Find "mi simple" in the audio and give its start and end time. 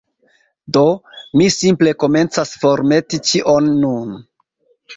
1.41-1.93